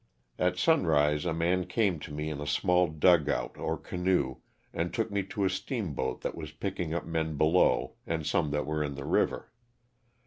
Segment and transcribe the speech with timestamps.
[0.39, 4.37] At sunrise a man came to me in a small dugout or canoe
[4.73, 8.65] and took me to a steamboat that was picking up men below and some that
[8.65, 9.51] were in the river.